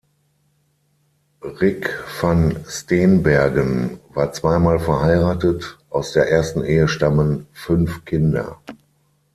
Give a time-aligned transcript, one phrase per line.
[1.43, 1.87] Rik
[2.19, 8.59] Van Steenbergen war zweimal verheiratet; aus der ersten Ehe stammten fünf Kinder.